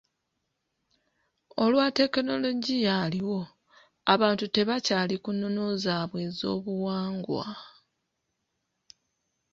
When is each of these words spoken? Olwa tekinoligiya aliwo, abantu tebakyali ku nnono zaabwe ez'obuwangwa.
Olwa 1.63 1.85
tekinoligiya 1.97 2.91
aliwo, 3.05 3.41
abantu 4.13 4.45
tebakyali 4.55 5.15
ku 5.23 5.29
nnono 5.33 5.63
zaabwe 5.83 6.19
ez'obuwangwa. 6.27 7.45